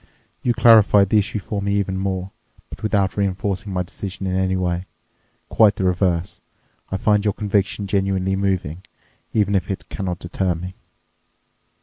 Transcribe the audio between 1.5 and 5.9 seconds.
me even more, but without reinforcing my decision in any way—quite the